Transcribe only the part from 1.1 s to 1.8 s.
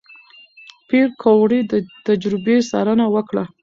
کوري د